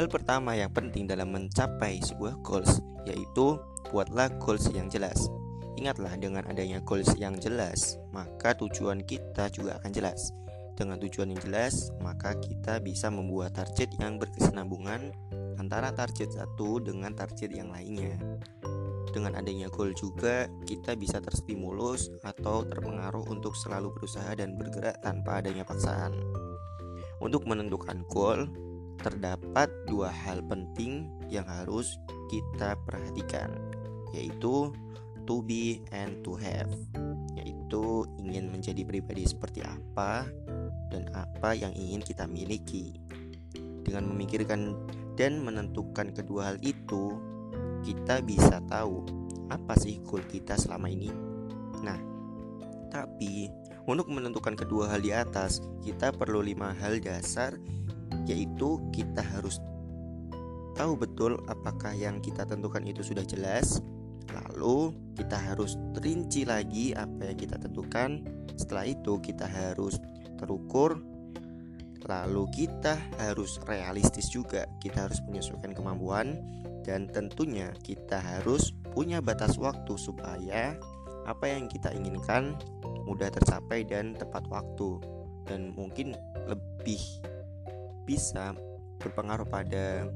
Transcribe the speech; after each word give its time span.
Hal 0.00 0.08
pertama 0.08 0.56
yang 0.56 0.72
penting 0.72 1.04
dalam 1.04 1.28
mencapai 1.28 2.00
sebuah 2.00 2.40
goals 2.40 2.80
yaitu 3.04 3.60
buatlah 3.92 4.32
goals 4.40 4.64
yang 4.72 4.88
jelas. 4.88 5.28
Ingatlah 5.76 6.16
dengan 6.16 6.40
adanya 6.48 6.80
goals 6.80 7.12
yang 7.20 7.36
jelas, 7.36 8.00
maka 8.08 8.56
tujuan 8.56 9.04
kita 9.04 9.52
juga 9.52 9.76
akan 9.76 9.92
jelas. 9.92 10.32
Dengan 10.72 10.96
tujuan 11.04 11.36
yang 11.36 11.42
jelas, 11.44 11.92
maka 12.00 12.32
kita 12.40 12.80
bisa 12.80 13.12
membuat 13.12 13.60
target 13.60 13.92
yang 14.00 14.16
berkesinambungan 14.16 15.12
antara 15.60 15.92
target 15.92 16.32
satu 16.32 16.80
dengan 16.80 17.12
target 17.12 17.52
yang 17.52 17.68
lainnya. 17.68 18.16
Dengan 19.12 19.36
adanya 19.36 19.68
goal 19.68 19.92
juga, 19.92 20.48
kita 20.64 20.96
bisa 20.96 21.20
terstimulus 21.20 22.08
atau 22.24 22.64
terpengaruh 22.64 23.28
untuk 23.28 23.52
selalu 23.52 23.92
berusaha 24.00 24.32
dan 24.32 24.56
bergerak 24.56 24.96
tanpa 25.04 25.44
adanya 25.44 25.68
paksaan. 25.68 26.16
Untuk 27.20 27.44
menentukan 27.44 28.00
goal, 28.08 28.48
terdapat 29.00 29.68
dua 29.88 30.12
hal 30.12 30.44
penting 30.46 31.08
yang 31.32 31.44
harus 31.48 31.96
kita 32.28 32.76
perhatikan, 32.84 33.50
yaitu 34.12 34.70
to 35.24 35.40
be 35.44 35.82
and 35.90 36.20
to 36.22 36.36
have, 36.36 36.70
yaitu 37.34 38.06
ingin 38.20 38.52
menjadi 38.52 38.82
pribadi 38.84 39.26
seperti 39.26 39.64
apa 39.64 40.26
dan 40.90 41.08
apa 41.16 41.56
yang 41.56 41.72
ingin 41.74 42.04
kita 42.04 42.28
miliki. 42.28 42.98
Dengan 43.82 44.06
memikirkan 44.12 44.76
dan 45.16 45.42
menentukan 45.42 46.12
kedua 46.14 46.54
hal 46.54 46.58
itu, 46.62 47.16
kita 47.82 48.20
bisa 48.22 48.60
tahu 48.68 49.02
apa 49.50 49.74
sih 49.74 49.98
goal 50.06 50.22
kita 50.30 50.54
selama 50.54 50.86
ini. 50.92 51.10
Nah, 51.82 51.98
tapi 52.92 53.50
untuk 53.88 54.06
menentukan 54.12 54.54
kedua 54.54 54.92
hal 54.92 55.02
di 55.02 55.10
atas, 55.10 55.64
kita 55.82 56.14
perlu 56.14 56.44
lima 56.44 56.70
hal 56.76 57.02
dasar, 57.02 57.56
yaitu 58.28 58.82
kita 58.92 59.22
harus 59.22 59.60
tahu 60.80 60.96
betul 60.96 61.36
apakah 61.44 61.92
yang 61.92 62.24
kita 62.24 62.48
tentukan 62.48 62.80
itu 62.88 63.04
sudah 63.04 63.20
jelas, 63.28 63.84
lalu 64.32 64.96
kita 65.12 65.36
harus 65.36 65.76
terinci 65.92 66.48
lagi 66.48 66.96
apa 66.96 67.28
yang 67.28 67.36
kita 67.36 67.60
tentukan. 67.60 68.24
Setelah 68.56 68.88
itu, 68.88 69.20
kita 69.20 69.44
harus 69.44 70.00
terukur. 70.40 71.04
Lalu 72.08 72.48
kita 72.56 72.96
harus 73.20 73.60
realistis 73.68 74.32
juga. 74.32 74.64
Kita 74.80 75.04
harus 75.04 75.20
menyesuaikan 75.28 75.76
kemampuan. 75.76 76.40
Dan 76.80 77.12
tentunya 77.12 77.76
kita 77.84 78.16
harus 78.16 78.72
punya 78.96 79.20
batas 79.20 79.60
waktu 79.60 80.00
supaya 80.00 80.80
apa 81.28 81.44
yang 81.44 81.68
kita 81.68 81.92
inginkan 81.92 82.56
mudah 83.04 83.28
tercapai 83.28 83.84
dan 83.84 84.16
tepat 84.16 84.48
waktu. 84.48 84.96
Dan 85.44 85.76
mungkin 85.76 86.16
lebih 86.48 87.00
bisa 88.04 88.52
berpengaruh 89.00 89.48
pada 89.48 90.06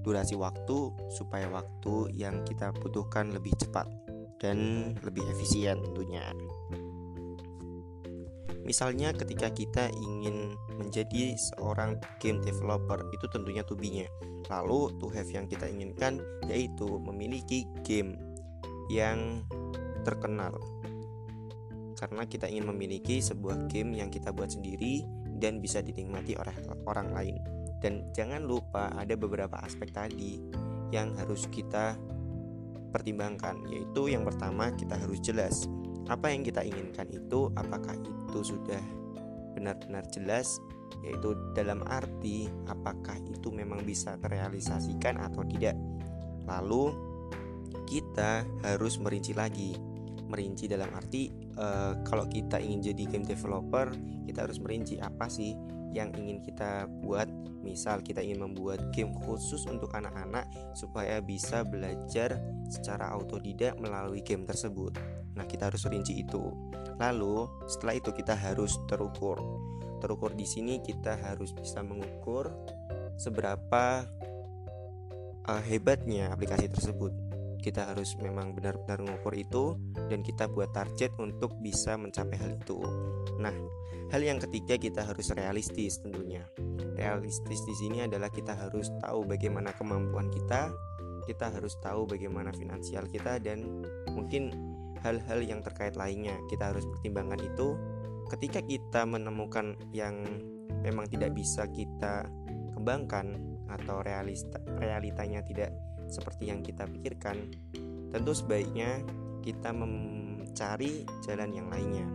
durasi 0.00 0.38
waktu 0.38 0.94
supaya 1.12 1.50
waktu 1.52 2.08
yang 2.16 2.40
kita 2.48 2.72
butuhkan 2.80 3.34
lebih 3.36 3.52
cepat 3.60 3.84
dan 4.40 4.90
lebih 5.04 5.22
efisien 5.28 5.76
tentunya. 5.84 6.24
Misalnya 8.64 9.10
ketika 9.10 9.50
kita 9.50 9.90
ingin 9.90 10.54
menjadi 10.78 11.34
seorang 11.34 11.98
game 12.22 12.38
developer 12.40 13.02
itu 13.10 13.26
tentunya 13.28 13.66
to 13.66 13.74
be-nya. 13.74 14.06
Lalu 14.48 14.94
to 15.02 15.10
have 15.10 15.28
yang 15.28 15.50
kita 15.50 15.66
inginkan 15.66 16.22
yaitu 16.46 16.86
memiliki 17.02 17.66
game 17.82 18.16
yang 18.88 19.44
terkenal. 20.06 20.54
Karena 21.98 22.24
kita 22.24 22.48
ingin 22.48 22.70
memiliki 22.72 23.20
sebuah 23.20 23.68
game 23.68 23.98
yang 23.98 24.08
kita 24.08 24.32
buat 24.32 24.54
sendiri 24.54 25.04
dan 25.40 25.58
bisa 25.58 25.80
dinikmati 25.80 26.36
oleh 26.36 26.54
orang 26.84 27.16
lain. 27.16 27.36
Dan 27.80 28.12
jangan 28.12 28.44
lupa 28.44 28.92
ada 28.92 29.16
beberapa 29.16 29.56
aspek 29.64 29.88
tadi 29.88 30.36
yang 30.92 31.16
harus 31.16 31.48
kita 31.48 31.96
pertimbangkan 32.90 33.64
yaitu 33.70 34.10
yang 34.10 34.26
pertama 34.26 34.74
kita 34.74 34.98
harus 34.98 35.22
jelas 35.22 35.70
apa 36.10 36.34
yang 36.34 36.42
kita 36.42 36.66
inginkan 36.66 37.06
itu 37.14 37.54
apakah 37.54 37.94
itu 37.94 38.40
sudah 38.42 38.82
benar-benar 39.54 40.02
jelas 40.10 40.58
yaitu 41.06 41.38
dalam 41.54 41.86
arti 41.86 42.50
apakah 42.66 43.14
itu 43.30 43.48
memang 43.54 43.86
bisa 43.86 44.18
terrealisasikan 44.18 45.22
atau 45.22 45.46
tidak 45.46 45.78
lalu 46.50 46.90
kita 47.86 48.42
harus 48.66 48.98
merinci 48.98 49.32
lagi 49.38 49.78
merinci 50.30 50.70
dalam 50.70 50.88
arti 50.94 51.28
uh, 51.58 51.98
kalau 52.06 52.30
kita 52.30 52.62
ingin 52.62 52.94
jadi 52.94 53.02
game 53.10 53.26
developer 53.26 53.90
kita 54.24 54.46
harus 54.46 54.62
merinci 54.62 54.96
apa 55.02 55.26
sih 55.26 55.58
yang 55.90 56.14
ingin 56.14 56.38
kita 56.38 56.86
buat 57.02 57.26
misal 57.66 57.98
kita 58.00 58.22
ingin 58.22 58.46
membuat 58.46 58.94
game 58.94 59.10
khusus 59.26 59.66
untuk 59.66 59.90
anak-anak 59.90 60.46
supaya 60.78 61.18
bisa 61.18 61.66
belajar 61.66 62.38
secara 62.70 63.10
autodidak 63.10 63.74
melalui 63.82 64.22
game 64.22 64.46
tersebut 64.46 64.94
Nah, 65.40 65.46
kita 65.46 65.70
harus 65.70 65.86
rinci 65.86 66.20
itu. 66.20 66.52
Lalu, 66.98 67.46
setelah 67.70 67.94
itu 67.96 68.10
kita 68.10 68.34
harus 68.34 68.76
terukur. 68.90 69.38
Terukur 70.00 70.36
di 70.36 70.48
sini 70.48 70.80
kita 70.80 71.16
harus 71.16 71.52
bisa 71.54 71.84
mengukur 71.84 72.48
seberapa 73.20 74.04
uh, 75.44 75.62
hebatnya 75.64 76.32
aplikasi 76.32 76.68
tersebut. 76.72 77.12
Kita 77.60 77.92
harus 77.92 78.16
memang 78.16 78.56
benar-benar 78.56 79.04
mengukur 79.04 79.36
itu 79.36 79.76
dan 80.08 80.24
kita 80.24 80.48
buat 80.48 80.72
target 80.72 81.12
untuk 81.20 81.52
bisa 81.60 81.94
mencapai 82.00 82.36
hal 82.40 82.56
itu. 82.56 82.80
Nah, 83.36 83.52
hal 84.08 84.20
yang 84.24 84.40
ketiga 84.40 84.80
kita 84.80 85.04
harus 85.04 85.28
realistis 85.36 86.00
tentunya. 86.00 86.42
Realistis 86.96 87.60
di 87.64 87.74
sini 87.76 88.04
adalah 88.04 88.32
kita 88.32 88.56
harus 88.56 88.88
tahu 89.04 89.28
bagaimana 89.28 89.76
kemampuan 89.76 90.32
kita, 90.32 90.72
kita 91.28 91.52
harus 91.52 91.76
tahu 91.84 92.08
bagaimana 92.08 92.50
finansial 92.50 93.04
kita 93.06 93.36
dan 93.38 93.84
mungkin 94.10 94.50
hal-hal 95.04 95.40
yang 95.44 95.60
terkait 95.60 95.94
lainnya. 95.94 96.36
Kita 96.48 96.72
harus 96.72 96.84
pertimbangkan 96.88 97.40
itu 97.44 97.76
ketika 98.32 98.60
kita 98.64 99.04
menemukan 99.04 99.76
yang 99.92 100.24
memang 100.80 101.06
tidak 101.12 101.36
bisa 101.36 101.68
kita 101.68 102.24
kembangkan 102.76 103.36
atau 103.70 104.02
realista, 104.02 104.58
realitanya 104.80 105.44
tidak 105.44 105.70
seperti 106.10 106.50
yang 106.50 106.60
kita 106.60 106.84
pikirkan, 106.90 107.54
tentu 108.10 108.32
sebaiknya 108.34 109.00
kita 109.40 109.70
mencari 109.72 111.06
jalan 111.24 111.50
yang 111.54 111.68
lainnya. 111.70 112.06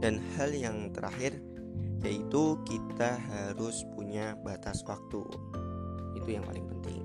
Dan 0.00 0.22
hal 0.36 0.54
yang 0.54 0.94
terakhir 0.94 1.36
yaitu 2.04 2.60
kita 2.68 3.18
harus 3.18 3.82
punya 3.96 4.38
batas 4.46 4.86
waktu. 4.86 5.26
Itu 6.14 6.28
yang 6.30 6.46
paling 6.46 6.66
penting. 6.70 7.02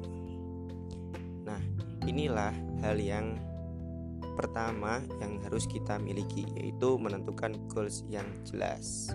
Nah, 1.47 1.61
inilah 2.05 2.53
hal 2.85 3.01
yang 3.01 3.39
pertama 4.37 5.03
yang 5.19 5.41
harus 5.43 5.67
kita 5.67 5.97
miliki 5.99 6.47
yaitu 6.55 6.95
menentukan 7.01 7.57
goals 7.71 8.05
yang 8.07 8.25
jelas. 8.47 9.11